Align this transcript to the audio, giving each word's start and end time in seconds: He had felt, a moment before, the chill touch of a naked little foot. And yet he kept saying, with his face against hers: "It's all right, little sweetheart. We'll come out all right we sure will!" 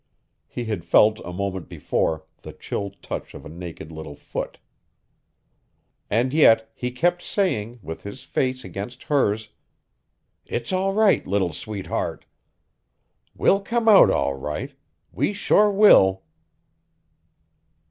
He 0.47 0.65
had 0.65 0.83
felt, 0.83 1.19
a 1.23 1.31
moment 1.31 1.69
before, 1.69 2.25
the 2.41 2.53
chill 2.53 2.89
touch 3.03 3.35
of 3.35 3.45
a 3.45 3.49
naked 3.49 3.91
little 3.91 4.15
foot. 4.15 4.57
And 6.09 6.33
yet 6.33 6.71
he 6.73 6.89
kept 6.89 7.21
saying, 7.21 7.77
with 7.83 8.01
his 8.01 8.23
face 8.23 8.63
against 8.63 9.03
hers: 9.03 9.49
"It's 10.47 10.73
all 10.73 10.93
right, 10.95 11.27
little 11.27 11.53
sweetheart. 11.53 12.25
We'll 13.35 13.61
come 13.61 13.87
out 13.87 14.09
all 14.09 14.33
right 14.33 14.73
we 15.11 15.33
sure 15.33 15.69
will!" 15.69 16.23